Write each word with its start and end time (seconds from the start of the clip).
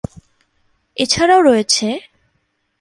এছাড়াও 0.97 1.41
রয়েছে- 1.41 1.89